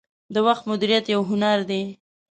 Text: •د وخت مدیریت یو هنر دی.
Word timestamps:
•د 0.33 0.35
وخت 0.47 0.63
مدیریت 0.71 1.05
یو 1.13 1.21
هنر 1.29 1.59
دی. 1.69 1.83